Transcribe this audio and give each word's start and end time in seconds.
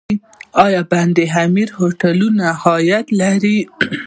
آیا 0.65 0.81
د 0.85 0.89
بند 0.91 1.17
امیر 1.43 1.69
هوټلونه 1.79 2.45
عاید 2.63 3.05
لري؟ 3.21 3.57